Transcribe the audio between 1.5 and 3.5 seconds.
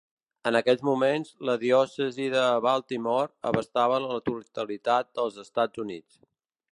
diòcesi de Baltimore